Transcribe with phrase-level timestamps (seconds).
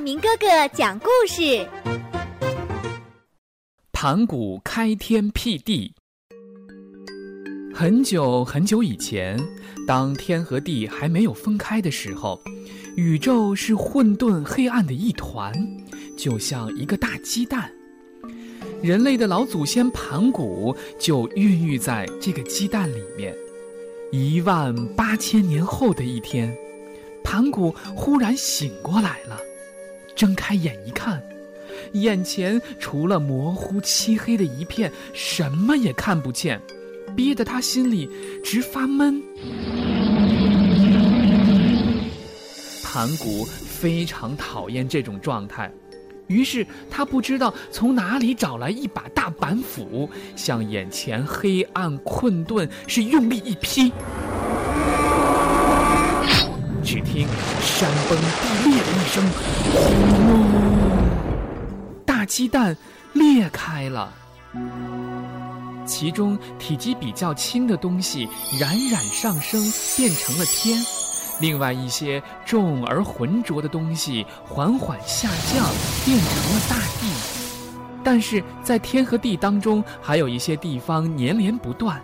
[0.00, 1.68] 明哥哥讲故事。
[3.92, 5.94] 盘古开天辟地。
[7.74, 9.38] 很久很久以前，
[9.86, 12.40] 当天和地还没有分开的时候，
[12.96, 15.52] 宇宙是混沌黑暗的一团，
[16.16, 17.70] 就像一个大鸡蛋。
[18.82, 23.34] 人类的老祖先盘古就孕育在这个鸡蛋里面。
[24.12, 26.56] 一万八千年后的一天，
[27.22, 29.38] 盘古忽然醒过来了，
[30.20, 31.22] 睁开眼一看，
[31.92, 36.60] 眼前除了模糊漆黑的一片，什么也看不见，
[37.16, 38.06] 憋得他心里
[38.44, 39.18] 直发闷。
[42.84, 45.72] 盘古非常讨厌这种状态。
[46.26, 53.90] 于是他不知道从哪里找来一把大板斧，向眼前黑暗困顿是用力一劈。
[56.84, 57.26] 只听
[57.62, 58.69] 山崩地裂
[59.10, 59.24] 声，
[59.74, 59.90] 轰
[60.28, 60.46] 隆！
[62.06, 62.76] 大鸡蛋
[63.12, 64.12] 裂开了，
[65.84, 68.28] 其中体积比较轻的东西
[68.60, 69.60] 冉冉上升，
[69.96, 70.80] 变成了天。
[71.40, 75.66] 另外一些重而浑浊的东西缓缓下降，
[76.04, 77.10] 变成了大地。
[78.04, 82.00] 但是在天和地当中，还有一些地方粘连不断。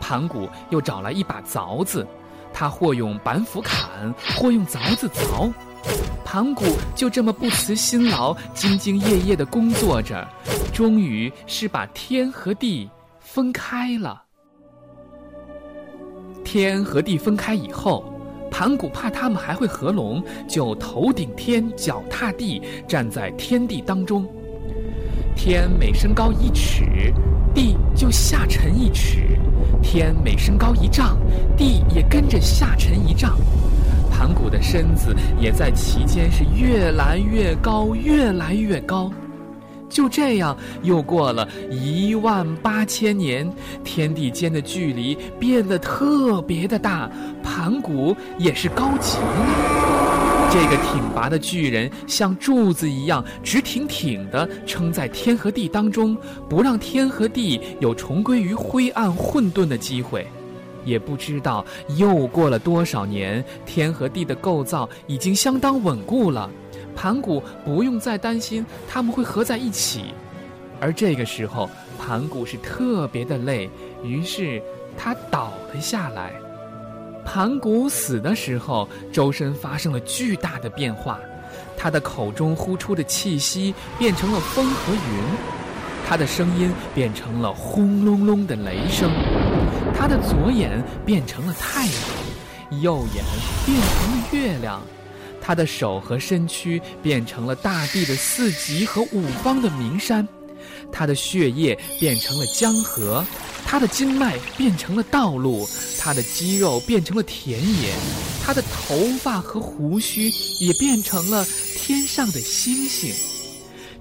[0.00, 2.04] 盘古又找来一把凿子，
[2.52, 5.52] 他或用板斧砍，或用凿子凿。
[6.24, 10.26] 盘古就这么不辞辛劳、兢兢业业地工作着，
[10.72, 12.88] 终于是把天和地
[13.20, 14.22] 分开了。
[16.44, 18.10] 天和地分开以后。
[18.50, 24.24] 盘古怕他们还会合拢，就头顶天，脚踏地，站在天地当中。
[25.34, 27.12] 天每升高一尺，
[27.52, 29.22] 地就下沉一尺；
[29.82, 31.18] 天每升高一丈，
[31.56, 33.36] 地也跟着下沉一丈。
[34.16, 39.12] 盘古的身子也在其间是越来越高，越来越高。
[39.90, 43.52] 就这样，又过了一万八千年，
[43.82, 47.10] 天地间的距离变得特别的大，
[47.42, 50.48] 盘古也是高极了。
[50.50, 56.16] 这个挺拔的巨人像柱子一样直挺挺的撑在天和地当中，
[56.48, 60.24] 不让天和地有重归于灰暗混沌的机会。
[60.84, 61.64] 也不知道
[61.96, 66.50] 又过了多少年，天和地的构造已经相当稳固了。
[66.94, 70.14] 盘古不用再担心他们会合在一起，
[70.80, 71.68] 而这个时候，
[71.98, 73.68] 盘古是特别的累，
[74.04, 74.62] 于是
[74.96, 76.32] 他倒了下来。
[77.24, 81.18] 盘古死的时候，周身发生了巨大的变化，
[81.76, 85.00] 他的口中呼出的气息变成了风和云，
[86.06, 89.10] 他的声音变成了轰隆隆的雷声，
[89.96, 93.24] 他的左眼变成了太阳，右眼
[93.64, 94.82] 变成了月亮。
[95.40, 100.26] 他的手和身躯变成了大地的四极和五方的名山，
[100.90, 103.22] 他的血液变成了江河，
[103.66, 107.92] 他的经脉变成了道路，他的肌肉变成了田野，
[108.42, 111.44] 他的头发和胡须也变成了
[111.76, 113.12] 天上的星星，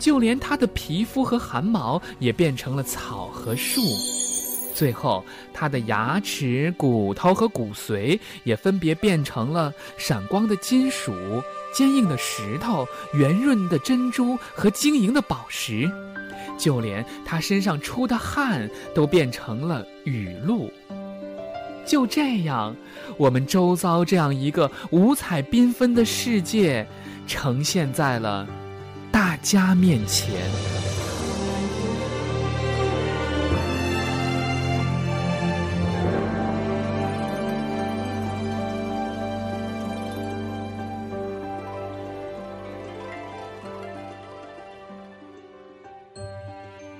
[0.00, 3.80] 就连他的皮肤和汗毛也变成了草和树。
[4.74, 5.22] 最后，
[5.52, 11.12] 他的牙齿、骨头和骨髓也分别变成了闪光的金属、
[11.74, 15.90] 坚硬的石头、圆润的珍珠和晶莹的宝石，
[16.56, 20.72] 就连他身上出的汗都变成了雨露。
[21.84, 22.74] 就这样，
[23.18, 26.86] 我们周遭这样一个五彩缤纷的世界，
[27.26, 28.46] 呈现在了
[29.42, 30.30] 家面前。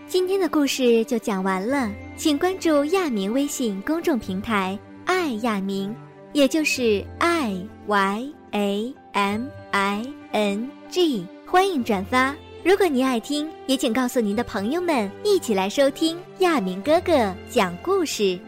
[0.08, 5.94] 今天的故事就讲完了，请关注亚明微信公众平台“爱亚明”，
[6.32, 12.32] 也就是 i y a m i n g，欢迎转发。
[12.62, 18.38] 如果您爱听，也请告诉您的朋友们，一起来收听亚明哥哥讲故事。